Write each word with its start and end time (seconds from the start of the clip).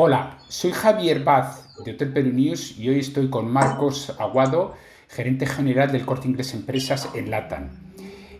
Hola, 0.00 0.38
soy 0.46 0.70
Javier 0.70 1.24
Baz 1.24 1.74
de 1.84 1.90
Hotel 1.90 2.12
Perú 2.12 2.30
News 2.32 2.78
y 2.78 2.88
hoy 2.88 3.00
estoy 3.00 3.28
con 3.28 3.50
Marcos 3.50 4.14
Aguado, 4.20 4.74
gerente 5.08 5.44
general 5.44 5.90
del 5.90 6.06
Corte 6.06 6.28
Inglés 6.28 6.54
Empresas 6.54 7.08
en 7.14 7.32
LATAM. 7.32 7.70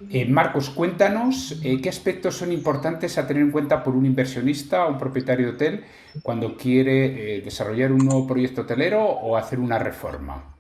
Eh, 0.09 0.25
Marcos, 0.27 0.71
cuéntanos 0.71 1.59
eh, 1.65 1.81
qué 1.83 1.89
aspectos 1.89 2.37
son 2.37 2.53
importantes 2.53 3.19
a 3.19 3.27
tener 3.27 3.43
en 3.43 3.51
cuenta 3.51 3.83
por 3.83 3.97
un 3.97 4.07
inversionista 4.07 4.87
o 4.87 4.93
un 4.93 4.99
propietario 4.99 5.47
de 5.49 5.53
hotel 5.55 5.85
cuando 6.23 6.57
quiere 6.57 7.39
eh, 7.39 7.41
desarrollar 7.41 7.91
un 7.91 8.07
nuevo 8.07 8.25
proyecto 8.25 8.61
hotelero 8.61 9.03
o 9.05 9.37
hacer 9.37 9.59
una 9.59 9.81
reforma. 9.81 10.55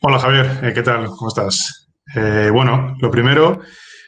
Hola 0.00 0.18
Javier, 0.18 0.72
¿qué 0.72 0.82
tal? 0.82 1.08
¿Cómo 1.10 1.28
estás? 1.28 1.82
bueno, 2.14 2.96
lo 3.00 3.10
primero, 3.10 3.60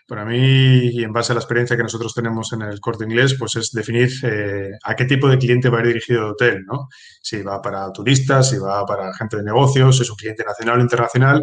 para 0.09 0.25
mí, 0.25 0.89
y 0.91 1.05
en 1.05 1.13
base 1.13 1.33
a 1.33 1.35
la 1.35 1.41
experiencia 1.41 1.77
que 1.77 1.83
nosotros 1.83 2.15
tenemos 2.15 2.53
en 2.55 2.63
el 2.63 2.81
corte 2.81 3.05
inglés, 3.05 3.37
pues 3.39 3.57
es 3.57 3.73
definir 3.73 4.09
eh, 4.23 4.71
a 4.83 4.97
qué 4.97 5.05
tipo 5.05 5.29
de 5.29 5.37
cliente 5.37 5.69
va 5.69 5.79
a 5.79 5.81
ir 5.83 5.89
dirigido 5.89 6.21
el 6.21 6.31
hotel, 6.33 6.65
¿no? 6.65 6.89
Si 7.21 7.43
va 7.43 7.61
para 7.61 7.93
turistas, 7.93 8.49
si 8.49 8.57
va 8.57 8.87
para 8.87 9.13
gente 9.13 9.37
de 9.37 9.43
negocios, 9.43 9.97
si 9.97 10.03
es 10.05 10.11
un 10.11 10.17
cliente 10.17 10.45
nacional 10.45 10.79
o 10.79 10.83
internacional, 10.83 11.43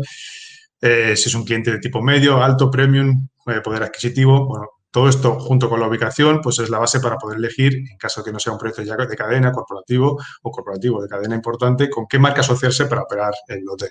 eh, 0.82 1.16
si 1.16 1.30
es 1.30 1.36
un 1.36 1.46
cliente 1.46 1.72
de 1.72 1.80
tipo 1.80 2.02
medio, 2.02 2.44
alto, 2.44 2.72
premium, 2.72 3.28
eh, 3.46 3.62
poder 3.64 3.84
adquisitivo. 3.84 4.48
Bueno, 4.48 4.66
todo 4.96 5.10
esto 5.10 5.38
junto 5.38 5.68
con 5.68 5.82
la 5.82 5.90
ubicación, 5.90 6.40
pues 6.42 6.58
es 6.60 6.70
la 6.70 6.80
base 6.80 7.02
para 7.02 7.18
poder 7.18 7.38
elegir, 7.38 7.76
en 7.76 7.98
caso 7.98 8.22
de 8.22 8.26
que 8.26 8.32
no 8.32 8.40
sea 8.40 8.54
un 8.54 8.58
proyecto 8.58 8.82
ya 8.82 8.96
de 8.96 9.14
cadena, 9.14 9.52
corporativo 9.52 10.18
o 10.42 10.52
corporativo 10.52 11.02
de 11.02 11.10
cadena 11.10 11.36
importante, 11.36 11.90
con 11.90 12.08
qué 12.08 12.18
marca 12.18 12.40
asociarse 12.40 12.86
para 12.86 13.02
operar 13.02 13.34
el 13.50 13.68
hotel. 13.68 13.90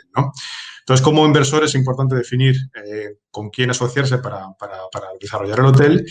Entonces, 0.80 1.04
como 1.04 1.26
inversor 1.26 1.62
es 1.62 1.74
importante 1.74 2.14
definir 2.14 2.56
eh, 2.86 3.18
con 3.30 3.50
quién 3.50 3.68
asociarse 3.68 4.16
para, 4.16 4.46
desarrollar 5.20 5.58
el 5.58 5.66
hotel 5.66 6.06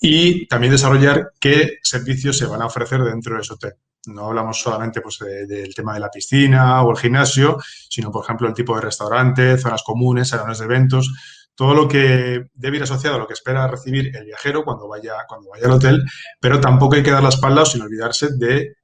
y 0.00 0.46
también 0.46 0.70
desarrollar 0.70 1.32
qué 1.40 1.78
servicios 1.82 2.38
se 2.38 2.46
van 2.46 2.62
a 2.62 2.66
ofrecer 2.66 3.02
dentro 3.02 3.34
de 3.34 3.40
ese 3.40 3.54
hotel. 3.54 3.72
No 4.06 4.26
hablamos 4.26 4.60
solamente 4.60 5.00
pues, 5.00 5.18
del 5.18 5.74
tema 5.74 5.94
de 5.94 6.00
la 6.00 6.10
piscina 6.10 6.80
o 6.84 6.92
el 6.92 6.96
gimnasio, 6.96 7.58
sino, 7.90 8.12
por 8.12 8.22
ejemplo, 8.22 8.46
el 8.46 8.54
tipo 8.54 8.76
de 8.76 8.82
restaurante, 8.82 9.58
zonas 9.58 9.82
comunes, 9.82 10.28
salones 10.28 10.60
de 10.60 10.64
eventos, 10.64 11.12
todo 11.58 11.74
lo 11.74 11.88
que 11.88 12.44
debe 12.54 12.76
ir 12.76 12.84
asociado 12.84 13.16
a 13.16 13.18
lo 13.18 13.26
que 13.26 13.32
espera 13.32 13.66
recibir 13.66 14.16
el 14.16 14.26
viajero 14.26 14.62
cuando 14.62 14.86
vaya, 14.86 15.14
cuando 15.26 15.50
vaya 15.50 15.66
al 15.66 15.72
hotel, 15.72 16.04
pero 16.40 16.60
tampoco 16.60 16.94
hay 16.94 17.02
que 17.02 17.10
dar 17.10 17.20
la 17.20 17.30
espalda 17.30 17.64
sin 17.64 17.82
olvidarse 17.82 18.28
de 18.36 18.76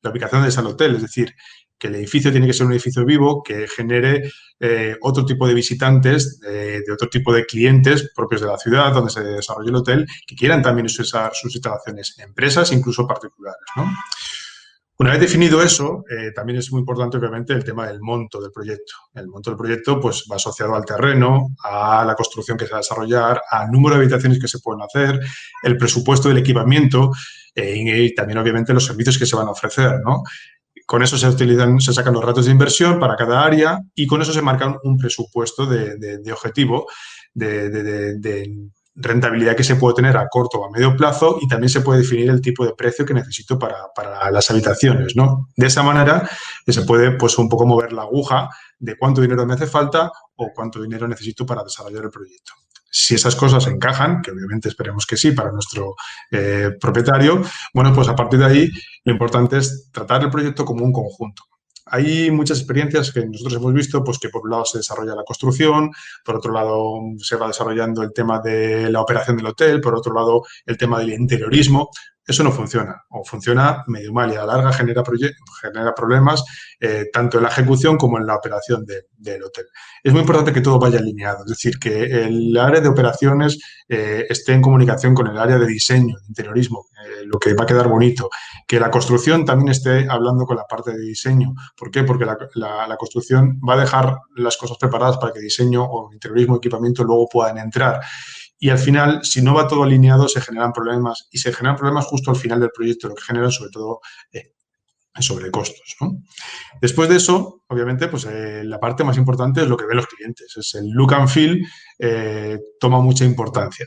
la 0.00 0.10
ubicación 0.10 0.40
de 0.42 0.48
ese 0.48 0.60
hotel, 0.62 0.96
es 0.96 1.02
decir, 1.02 1.34
que 1.78 1.88
el 1.88 1.96
edificio 1.96 2.30
tiene 2.30 2.46
que 2.46 2.54
ser 2.54 2.64
un 2.64 2.72
edificio 2.72 3.04
vivo 3.04 3.42
que 3.42 3.68
genere 3.68 4.30
eh, 4.58 4.96
otro 5.02 5.26
tipo 5.26 5.46
de 5.46 5.52
visitantes, 5.52 6.40
de 6.40 6.90
otro 6.90 7.10
tipo 7.10 7.34
de 7.34 7.44
clientes 7.44 8.10
propios 8.16 8.40
de 8.40 8.46
la 8.46 8.56
ciudad 8.56 8.94
donde 8.94 9.10
se 9.10 9.22
desarrolle 9.22 9.68
el 9.68 9.76
hotel, 9.76 10.06
que 10.26 10.34
quieran 10.34 10.62
también 10.62 10.86
usar 10.86 11.32
sus 11.34 11.54
instalaciones, 11.54 12.18
empresas, 12.18 12.72
incluso 12.72 13.06
particulares. 13.06 13.60
Una 15.00 15.12
vez 15.12 15.20
definido 15.20 15.62
eso, 15.62 16.04
eh, 16.10 16.30
también 16.34 16.58
es 16.58 16.70
muy 16.70 16.80
importante, 16.80 17.16
obviamente, 17.16 17.54
el 17.54 17.64
tema 17.64 17.86
del 17.86 18.02
monto 18.02 18.38
del 18.38 18.52
proyecto. 18.52 18.92
El 19.14 19.28
monto 19.28 19.48
del 19.48 19.56
proyecto 19.56 19.98
pues, 19.98 20.26
va 20.30 20.36
asociado 20.36 20.74
al 20.74 20.84
terreno, 20.84 21.56
a 21.64 22.04
la 22.04 22.14
construcción 22.14 22.58
que 22.58 22.66
se 22.66 22.72
va 22.72 22.76
a 22.76 22.80
desarrollar, 22.80 23.40
al 23.50 23.70
número 23.70 23.94
de 23.94 24.02
habitaciones 24.02 24.38
que 24.38 24.46
se 24.46 24.58
pueden 24.58 24.82
hacer, 24.82 25.18
el 25.62 25.78
presupuesto 25.78 26.28
del 26.28 26.36
equipamiento 26.36 27.12
eh, 27.54 27.76
y 27.76 28.14
también, 28.14 28.40
obviamente, 28.40 28.74
los 28.74 28.84
servicios 28.84 29.16
que 29.16 29.24
se 29.24 29.36
van 29.36 29.48
a 29.48 29.52
ofrecer. 29.52 30.02
¿no? 30.04 30.22
Con 30.84 31.02
eso 31.02 31.16
se 31.16 31.28
utilizan, 31.28 31.80
se 31.80 31.94
sacan 31.94 32.12
los 32.12 32.22
ratos 32.22 32.44
de 32.44 32.52
inversión 32.52 33.00
para 33.00 33.16
cada 33.16 33.42
área 33.42 33.78
y 33.94 34.06
con 34.06 34.20
eso 34.20 34.34
se 34.34 34.42
marca 34.42 34.76
un 34.84 34.98
presupuesto 34.98 35.64
de, 35.64 36.30
objetivo 36.30 36.86
de, 37.32 38.20
rentabilidad 38.94 39.56
que 39.56 39.64
se 39.64 39.76
puede 39.76 39.94
tener 39.94 40.16
a 40.16 40.28
corto 40.28 40.58
o 40.58 40.66
a 40.66 40.70
medio 40.70 40.96
plazo 40.96 41.38
y 41.40 41.48
también 41.48 41.70
se 41.70 41.80
puede 41.80 42.00
definir 42.00 42.30
el 42.30 42.40
tipo 42.40 42.64
de 42.64 42.74
precio 42.74 43.04
que 43.06 43.14
necesito 43.14 43.58
para, 43.58 44.30
las 44.30 44.50
habitaciones. 44.50 45.16
¿no? 45.16 45.48
De 45.56 45.66
esa 45.66 45.82
manera 45.82 46.28
se 46.66 46.82
puede 46.82 47.12
pues, 47.12 47.38
un 47.38 47.48
poco 47.48 47.66
mover 47.66 47.92
la 47.92 48.02
aguja 48.02 48.50
de 48.78 48.96
cuánto 48.96 49.20
dinero 49.20 49.46
me 49.46 49.54
hace 49.54 49.66
falta 49.66 50.10
o 50.36 50.50
cuánto 50.54 50.82
dinero 50.82 51.06
necesito 51.06 51.46
para 51.46 51.62
desarrollar 51.62 52.04
el 52.04 52.10
proyecto. 52.10 52.52
Si 52.92 53.14
esas 53.14 53.36
cosas 53.36 53.66
encajan, 53.68 54.20
que 54.20 54.32
obviamente 54.32 54.68
esperemos 54.68 55.06
que 55.06 55.16
sí 55.16 55.30
para 55.30 55.52
nuestro 55.52 55.94
eh, 56.30 56.70
propietario, 56.80 57.40
bueno, 57.72 57.92
pues 57.94 58.08
a 58.08 58.16
partir 58.16 58.40
de 58.40 58.46
ahí 58.46 58.68
lo 59.04 59.12
importante 59.12 59.58
es 59.58 59.90
tratar 59.92 60.22
el 60.24 60.30
proyecto 60.30 60.64
como 60.64 60.84
un 60.84 60.92
conjunto. 60.92 61.44
Hay 61.90 62.30
muchas 62.30 62.58
experiencias 62.58 63.12
que 63.12 63.26
nosotros 63.26 63.54
hemos 63.54 63.74
visto, 63.74 64.02
pues 64.04 64.18
que 64.18 64.28
por 64.28 64.42
un 64.42 64.50
lado 64.50 64.64
se 64.64 64.78
desarrolla 64.78 65.14
la 65.14 65.24
construcción, 65.24 65.90
por 66.24 66.36
otro 66.36 66.52
lado 66.52 67.00
se 67.18 67.36
va 67.36 67.48
desarrollando 67.48 68.02
el 68.02 68.12
tema 68.12 68.40
de 68.40 68.90
la 68.90 69.00
operación 69.00 69.36
del 69.36 69.46
hotel, 69.46 69.80
por 69.80 69.94
otro 69.94 70.14
lado 70.14 70.42
el 70.66 70.76
tema 70.76 70.98
del 70.98 71.12
interiorismo. 71.12 71.90
Eso 72.30 72.44
no 72.44 72.52
funciona 72.52 73.02
o 73.08 73.24
funciona 73.24 73.82
medio 73.88 74.12
mal 74.12 74.30
y 74.30 74.36
a 74.36 74.44
la 74.44 74.54
larga 74.54 74.72
genera, 74.72 75.02
genera 75.60 75.92
problemas 75.92 76.44
eh, 76.78 77.06
tanto 77.12 77.38
en 77.38 77.42
la 77.42 77.48
ejecución 77.48 77.96
como 77.96 78.18
en 78.18 78.26
la 78.26 78.36
operación 78.36 78.84
del 78.86 79.42
hotel. 79.42 79.64
Es 80.04 80.12
muy 80.12 80.20
importante 80.20 80.52
que 80.52 80.60
todo 80.60 80.78
vaya 80.78 81.00
alineado, 81.00 81.44
es 81.44 81.50
decir, 81.50 81.78
que 81.80 82.04
el 82.04 82.56
área 82.56 82.80
de 82.80 82.88
operaciones 82.88 83.58
eh, 83.88 84.26
esté 84.28 84.52
en 84.52 84.62
comunicación 84.62 85.12
con 85.12 85.26
el 85.26 85.38
área 85.38 85.58
de 85.58 85.66
diseño, 85.66 86.14
de 86.20 86.26
interiorismo, 86.28 86.86
eh, 87.04 87.09
lo 87.24 87.38
que 87.38 87.54
va 87.54 87.64
a 87.64 87.66
quedar 87.66 87.88
bonito, 87.88 88.28
que 88.66 88.80
la 88.80 88.90
construcción 88.90 89.44
también 89.44 89.70
esté 89.70 90.06
hablando 90.08 90.44
con 90.44 90.56
la 90.56 90.64
parte 90.64 90.92
de 90.92 91.00
diseño. 91.00 91.54
¿Por 91.76 91.90
qué? 91.90 92.04
Porque 92.04 92.24
la, 92.24 92.96
construcción 92.98 93.60
va 93.66 93.74
a 93.74 93.80
dejar 93.80 94.18
las 94.36 94.56
cosas 94.56 94.76
preparadas 94.78 95.18
para 95.18 95.32
que 95.32 95.40
diseño 95.40 95.84
o 95.84 96.12
interiorismo, 96.12 96.56
equipamiento 96.56 97.04
luego 97.04 97.28
puedan 97.28 97.58
entrar. 97.58 98.00
Y 98.58 98.68
al 98.68 98.78
final, 98.78 99.20
si 99.24 99.40
no 99.40 99.54
va 99.54 99.66
todo 99.66 99.84
alineado, 99.84 100.28
se 100.28 100.40
generan 100.40 100.72
problemas 100.72 101.28
y 101.30 101.38
se 101.38 101.52
generan 101.52 101.76
problemas 101.76 102.06
justo 102.06 102.30
al 102.30 102.36
final 102.36 102.60
del 102.60 102.70
proyecto, 102.70 103.08
lo 103.08 103.14
que 103.14 103.22
genera 103.22 103.50
sobre 103.50 103.70
todo 103.70 104.00
eh, 104.32 104.52
sobrecostos. 105.18 105.96
Después 106.80 107.08
de 107.08 107.16
eso, 107.16 107.62
obviamente, 107.68 108.08
pues 108.08 108.26
eh, 108.26 108.62
la 108.64 108.78
parte 108.78 109.04
más 109.04 109.16
importante 109.16 109.62
es 109.62 109.68
lo 109.68 109.76
que 109.76 109.86
ven 109.86 109.96
los 109.96 110.06
clientes. 110.06 110.56
Es 110.56 110.74
el 110.74 110.90
look 110.90 111.14
and 111.14 111.28
feel, 111.28 111.66
eh, 111.98 112.58
toma 112.78 113.00
mucha 113.00 113.24
importancia. 113.24 113.86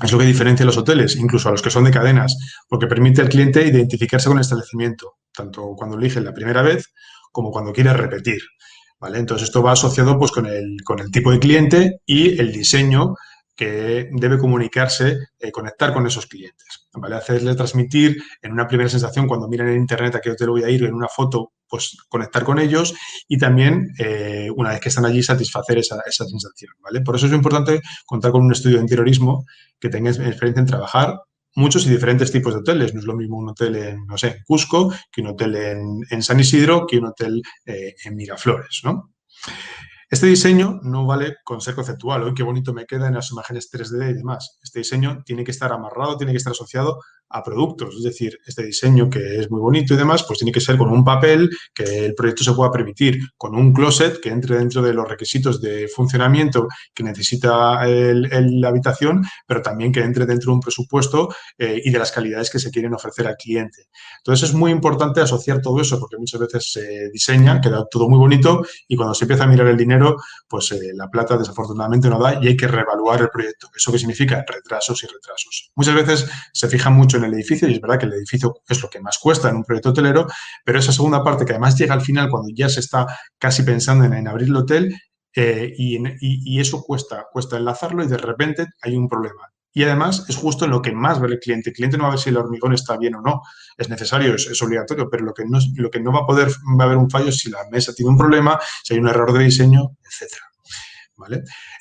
Es 0.00 0.10
lo 0.10 0.18
que 0.18 0.24
diferencia 0.24 0.64
a 0.64 0.66
los 0.66 0.78
hoteles, 0.78 1.16
incluso 1.16 1.48
a 1.48 1.52
los 1.52 1.60
que 1.60 1.70
son 1.70 1.84
de 1.84 1.90
cadenas, 1.90 2.36
porque 2.68 2.86
permite 2.86 3.20
al 3.20 3.28
cliente 3.28 3.66
identificarse 3.66 4.28
con 4.28 4.38
el 4.38 4.42
establecimiento, 4.42 5.16
tanto 5.34 5.74
cuando 5.76 5.98
elige 5.98 6.20
la 6.20 6.32
primera 6.32 6.62
vez 6.62 6.92
como 7.30 7.50
cuando 7.50 7.72
quiere 7.72 7.92
repetir. 7.92 8.40
¿vale? 8.98 9.18
Entonces, 9.18 9.48
esto 9.48 9.62
va 9.62 9.72
asociado 9.72 10.18
pues, 10.18 10.30
con, 10.30 10.46
el, 10.46 10.76
con 10.84 11.00
el 11.00 11.10
tipo 11.10 11.30
de 11.30 11.40
cliente 11.40 12.00
y 12.06 12.40
el 12.40 12.52
diseño 12.52 13.16
que 13.54 14.08
debe 14.12 14.38
comunicarse, 14.38 15.18
eh, 15.38 15.52
conectar 15.52 15.92
con 15.92 16.06
esos 16.06 16.26
clientes, 16.26 16.88
¿vale? 16.94 17.16
Hacerle 17.16 17.54
transmitir 17.54 18.22
en 18.40 18.52
una 18.52 18.66
primera 18.66 18.88
sensación 18.88 19.26
cuando 19.26 19.46
miren 19.46 19.68
en 19.68 19.76
internet 19.76 20.14
a 20.14 20.20
qué 20.20 20.30
hotel 20.30 20.50
voy 20.50 20.64
a 20.64 20.70
ir, 20.70 20.84
en 20.84 20.94
una 20.94 21.08
foto, 21.08 21.52
pues 21.72 21.96
conectar 22.10 22.44
con 22.44 22.58
ellos 22.58 22.92
y 23.26 23.38
también, 23.38 23.94
eh, 23.98 24.50
una 24.54 24.72
vez 24.72 24.80
que 24.80 24.90
están 24.90 25.06
allí, 25.06 25.22
satisfacer 25.22 25.78
esa, 25.78 26.02
esa, 26.04 26.26
sensación, 26.26 26.74
¿vale? 26.82 27.00
Por 27.00 27.16
eso 27.16 27.24
es 27.24 27.32
importante 27.32 27.80
contar 28.04 28.30
con 28.30 28.42
un 28.42 28.52
estudio 28.52 28.76
de 28.76 28.82
interiorismo 28.82 29.46
que 29.80 29.88
tenga 29.88 30.10
experiencia 30.10 30.60
en 30.60 30.66
trabajar 30.66 31.20
muchos 31.54 31.86
y 31.86 31.88
diferentes 31.88 32.30
tipos 32.30 32.52
de 32.52 32.60
hoteles. 32.60 32.92
No 32.92 33.00
es 33.00 33.06
lo 33.06 33.16
mismo 33.16 33.38
un 33.38 33.48
hotel 33.48 33.76
en, 33.76 34.06
no 34.06 34.18
sé, 34.18 34.26
en 34.26 34.42
Cusco 34.46 34.92
que 35.10 35.22
un 35.22 35.28
hotel 35.28 35.56
en, 36.10 36.22
San 36.22 36.40
Isidro 36.40 36.86
que 36.86 36.98
un 36.98 37.06
hotel 37.06 37.40
eh, 37.64 37.94
en 38.04 38.16
Miraflores, 38.16 38.82
¿no? 38.84 39.14
Este 40.10 40.26
diseño 40.26 40.78
no 40.82 41.06
vale 41.06 41.36
con 41.42 41.62
ser 41.62 41.74
conceptual. 41.74 42.22
Hoy 42.22 42.34
qué 42.34 42.42
bonito 42.42 42.74
me 42.74 42.84
queda 42.84 43.08
en 43.08 43.14
las 43.14 43.30
imágenes 43.30 43.72
3D 43.72 44.10
y 44.10 44.12
demás. 44.12 44.58
Este 44.62 44.80
diseño 44.80 45.22
tiene 45.24 45.42
que 45.42 45.52
estar 45.52 45.72
amarrado, 45.72 46.18
tiene 46.18 46.34
que 46.34 46.36
estar 46.36 46.50
asociado 46.50 46.98
a 47.32 47.42
productos. 47.42 47.96
Es 47.96 48.02
decir, 48.02 48.38
este 48.46 48.64
diseño 48.64 49.08
que 49.08 49.40
es 49.40 49.50
muy 49.50 49.60
bonito 49.60 49.94
y 49.94 49.96
demás, 49.96 50.24
pues 50.24 50.38
tiene 50.38 50.52
que 50.52 50.60
ser 50.60 50.76
con 50.76 50.90
un 50.90 51.04
papel 51.04 51.50
que 51.74 52.06
el 52.06 52.14
proyecto 52.14 52.44
se 52.44 52.52
pueda 52.52 52.70
permitir, 52.70 53.18
con 53.36 53.54
un 53.54 53.72
closet 53.72 54.20
que 54.20 54.28
entre 54.28 54.58
dentro 54.58 54.82
de 54.82 54.94
los 54.94 55.08
requisitos 55.08 55.60
de 55.60 55.88
funcionamiento 55.88 56.68
que 56.94 57.02
necesita 57.02 57.84
la 57.84 58.68
habitación, 58.68 59.24
pero 59.46 59.62
también 59.62 59.92
que 59.92 60.00
entre 60.00 60.26
dentro 60.26 60.50
de 60.50 60.54
un 60.54 60.60
presupuesto 60.60 61.34
eh, 61.58 61.80
y 61.84 61.90
de 61.90 61.98
las 61.98 62.12
calidades 62.12 62.50
que 62.50 62.58
se 62.58 62.70
quieren 62.70 62.94
ofrecer 62.94 63.26
al 63.26 63.36
cliente. 63.36 63.88
Entonces 64.18 64.50
es 64.50 64.54
muy 64.54 64.70
importante 64.70 65.20
asociar 65.20 65.60
todo 65.60 65.80
eso 65.80 65.98
porque 65.98 66.16
muchas 66.18 66.40
veces 66.40 66.72
se 66.72 67.10
diseña, 67.10 67.60
queda 67.60 67.84
todo 67.90 68.08
muy 68.08 68.18
bonito 68.18 68.64
y 68.88 68.96
cuando 68.96 69.14
se 69.14 69.24
empieza 69.24 69.44
a 69.44 69.46
mirar 69.46 69.66
el 69.66 69.76
dinero, 69.76 70.16
pues 70.48 70.72
eh, 70.72 70.92
la 70.94 71.08
plata 71.08 71.36
desafortunadamente 71.36 72.08
no 72.08 72.18
da 72.18 72.38
y 72.42 72.48
hay 72.48 72.56
que 72.56 72.68
reevaluar 72.68 73.20
el 73.20 73.28
proyecto. 73.28 73.68
¿Eso 73.74 73.92
qué 73.92 73.98
significa? 73.98 74.44
Retrasos 74.46 75.02
y 75.02 75.06
retrasos. 75.06 75.70
Muchas 75.74 75.94
veces 75.94 76.26
se 76.52 76.68
fija 76.68 76.90
mucho 76.90 77.16
en 77.16 77.21
el 77.24 77.34
edificio 77.34 77.68
y 77.68 77.74
es 77.74 77.80
verdad 77.80 77.98
que 77.98 78.06
el 78.06 78.14
edificio 78.14 78.54
es 78.68 78.82
lo 78.82 78.90
que 78.90 79.00
más 79.00 79.18
cuesta 79.18 79.48
en 79.48 79.56
un 79.56 79.64
proyecto 79.64 79.90
hotelero, 79.90 80.26
pero 80.64 80.78
esa 80.78 80.92
segunda 80.92 81.22
parte 81.22 81.44
que 81.44 81.52
además 81.52 81.76
llega 81.78 81.94
al 81.94 82.00
final 82.00 82.28
cuando 82.30 82.48
ya 82.54 82.68
se 82.68 82.80
está 82.80 83.06
casi 83.38 83.62
pensando 83.62 84.04
en, 84.04 84.28
abrir 84.28 84.48
el 84.48 84.56
hotel 84.56 84.94
eh, 85.34 85.72
y, 85.76 86.60
eso 86.60 86.82
cuesta, 86.82 87.26
cuesta 87.32 87.56
enlazarlo 87.56 88.04
y 88.04 88.08
de 88.08 88.18
repente 88.18 88.66
hay 88.82 88.96
un 88.96 89.08
problema. 89.08 89.52
Y 89.74 89.84
además 89.84 90.26
es 90.28 90.36
justo 90.36 90.66
en 90.66 90.70
lo 90.70 90.82
que 90.82 90.92
más 90.92 91.18
ve 91.18 91.28
el 91.28 91.38
cliente. 91.38 91.70
El 91.70 91.76
cliente 91.76 91.96
no 91.96 92.02
va 92.02 92.10
a 92.10 92.12
ver 92.12 92.20
si 92.20 92.28
el 92.28 92.36
hormigón 92.36 92.74
está 92.74 92.98
bien 92.98 93.14
o 93.14 93.22
no. 93.22 93.40
Es 93.78 93.88
necesario, 93.88 94.34
es, 94.34 94.62
obligatorio, 94.62 95.08
pero 95.08 95.24
lo 95.24 95.32
que, 95.32 95.44
no, 95.46 95.58
lo 95.76 95.90
que 95.90 95.98
no 95.98 96.12
va 96.12 96.20
a 96.20 96.26
poder, 96.26 96.48
va 96.78 96.84
a 96.84 96.86
haber 96.86 96.98
un 96.98 97.08
fallo 97.08 97.32
si 97.32 97.50
la 97.50 97.60
mesa 97.70 97.94
tiene 97.94 98.10
un 98.10 98.18
problema, 98.18 98.60
si 98.82 98.92
hay 98.92 99.00
un 99.00 99.08
error 99.08 99.32
de 99.32 99.44
diseño, 99.44 99.96
etcétera. 100.04 100.51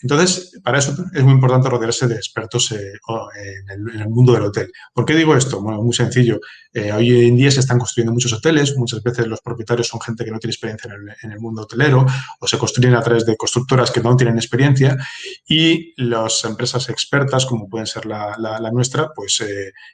Entonces, 0.01 0.59
para 0.63 0.79
eso 0.79 0.95
es 1.13 1.23
muy 1.23 1.33
importante 1.33 1.69
rodearse 1.69 2.07
de 2.07 2.15
expertos 2.15 2.71
eh, 2.71 2.93
en, 3.69 3.99
el, 4.01 4.09
mundo 4.09 4.33
del 4.33 4.43
hotel. 4.43 4.71
¿Por 4.93 5.05
qué 5.05 5.15
digo 5.15 5.35
esto? 5.35 5.61
Bueno, 5.61 5.81
muy 5.81 5.93
sencillo. 5.93 6.39
Eh, 6.73 6.91
hoy 6.91 7.27
en 7.27 7.35
día 7.35 7.51
se 7.51 7.59
están 7.59 7.77
construyendo 7.77 8.13
muchos 8.13 8.33
hoteles, 8.33 8.75
muchas 8.77 9.03
veces 9.03 9.27
los 9.27 9.41
propietarios 9.41 9.87
son 9.87 9.99
gente 10.01 10.23
que 10.23 10.31
no 10.31 10.39
tiene 10.39 10.51
experiencia 10.51 10.91
en 11.23 11.31
el, 11.31 11.39
mundo 11.39 11.63
hotelero 11.63 12.05
o 12.39 12.47
se 12.47 12.57
construyen 12.57 12.95
a 12.95 13.01
través 13.01 13.25
de 13.25 13.35
constructoras 13.35 13.91
que 13.91 14.01
no 14.01 14.15
tienen 14.15 14.35
experiencia 14.35 14.97
y 15.47 15.93
las 16.01 16.43
empresas 16.45 16.87
expertas, 16.89 17.45
como 17.45 17.67
pueden 17.67 17.87
ser 17.87 18.05
la, 18.05 18.69
nuestra, 18.71 19.09
pues 19.15 19.43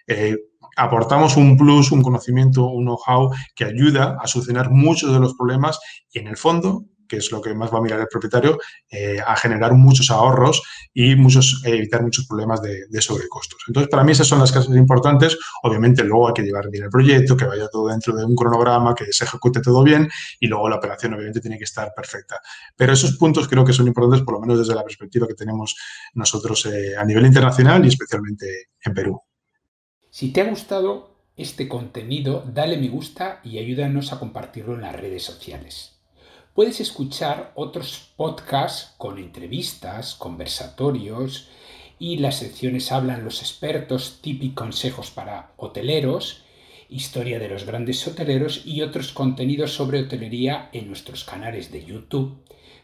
eh, 0.07 0.38
aportamos 0.75 1.38
un 1.38 1.57
plus, 1.57 1.91
un 1.91 2.01
conocimiento, 2.01 2.67
un 2.67 2.85
know-how 2.85 3.31
que 3.55 3.65
ayuda 3.65 4.17
a 4.21 4.27
solucionar 4.27 4.69
muchos 4.69 5.11
de 5.11 5.19
los 5.19 5.33
problemas 5.35 5.79
y 6.11 6.19
en 6.19 6.27
el 6.27 6.38
fondo 6.38 6.85
que 7.07 7.18
es 7.18 7.31
lo 7.31 7.42
que 7.42 7.54
más 7.54 7.74
va 7.74 7.80
a 7.80 7.81
mirar 7.81 8.00
el 8.00 8.07
propietario, 8.07 8.57
eh, 8.89 9.19
a 9.25 9.36
generar 9.36 9.74
muchos 9.74 10.12
ahorros 10.12 10.62
y 10.94 11.15
muchos, 11.15 11.63
eh, 11.65 11.75
evitar 11.75 12.04
muchos 12.04 12.25
problemas 12.27 12.62
de, 12.62 12.86
sobrecostos. 13.01 13.63
Entonces, 13.68 13.89
para 13.89 14.04
mí 14.04 14.12
esas 14.12 14.27
son 14.27 14.39
las 14.39 14.51
cosas 14.51 14.75
importantes. 14.75 15.38
Obviamente, 15.63 16.04
luego 16.04 16.27
hay 16.27 16.33
que 16.33 16.42
llevar 16.42 16.69
bien 16.69 16.86
el 16.86 16.89
proyecto, 16.89 17.38
que 17.38 17.45
vaya 17.45 17.68
todo 17.69 17.88
dentro 17.88 18.15
de 18.15 18.25
un 18.25 18.36
cronograma, 18.36 18.95
que 18.95 19.06
se 19.12 19.24
ejecute 19.24 19.62
todo 19.62 19.83
bien 19.83 20.09
y 20.39 20.48
luego 20.48 20.68
la 20.68 20.77
operación, 20.77 21.13
obviamente, 21.13 21.39
tiene 21.39 21.57
que 21.57 21.63
estar 21.63 21.94
perfecta. 21.95 22.39
Pero 22.75 22.94
esos 22.94 23.18
puntos 23.18 23.48
creo 23.48 23.63
que 23.63 23.74
son 23.74 23.88
importantes, 23.88 24.25
por 24.25 24.33
lo 24.33 24.42
menos 24.42 24.60
desde 24.60 24.75
la 24.75 24.83
perspectiva 24.83 25.27
que 25.27 25.36
tenemos 25.36 25.75
nosotros 26.13 26.65
eh, 26.65 26.95
a 26.98 27.06
nivel 27.06 27.25
internacional 27.25 27.86
y 27.86 27.89
especialmente 27.89 28.69
en 28.83 28.94
Perú. 28.94 29.21
Si 30.10 30.31
te 30.31 30.42
ha 30.42 30.50
gustado 30.50 31.18
este 31.36 31.68
contenido, 31.68 32.44
dale 32.51 32.77
me 32.77 32.89
gusta 32.89 33.42
y 33.44 33.60
ayúdanos 33.60 34.12
a 34.12 34.19
compartirlo 34.19 34.74
en 34.74 34.81
las 34.81 34.95
redes 34.95 35.24
sociales. 35.24 35.96
Puedes 36.57 36.80
escuchar 36.80 37.51
otros 37.54 38.09
podcasts 38.15 38.95
con 38.98 39.19
entrevistas, 39.19 40.15
conversatorios 40.15 41.50
y 42.00 42.18
las 42.18 42.38
secciones 42.38 42.92
Hablan 42.92 43.24
los 43.24 43.42
expertos, 43.44 44.18
típicos 44.24 44.56
consejos 44.56 45.12
para 45.12 45.51
hoteleros, 45.57 46.42
historia 46.89 47.38
de 47.38 47.50
los 47.50 47.68
grandes 47.68 48.07
hoteleros 48.07 48.65
y 48.65 48.81
otros 48.81 49.12
contenidos 49.12 49.74
sobre 49.74 50.00
hotelería 50.00 50.71
en 50.74 50.88
nuestros 50.88 51.25
canales 51.25 51.71
de 51.71 51.86
YouTube, 51.86 52.39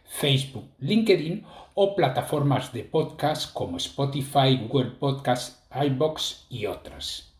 Facebook, 0.06 0.69
LinkedIn 0.78 1.44
o 1.74 1.96
plataformas 1.96 2.74
de 2.74 2.84
podcast 2.84 3.52
como 3.54 3.78
Spotify, 3.78 4.56
Google 4.68 4.92
Podcasts, 4.92 5.64
iBox 5.74 6.46
y 6.48 6.68
otras. 6.68 7.32